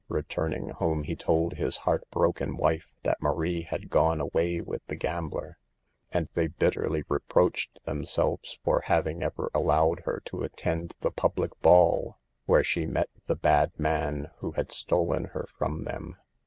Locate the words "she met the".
12.63-13.35